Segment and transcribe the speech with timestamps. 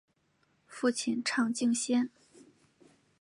[0.65, 2.09] 父亲畅敬先。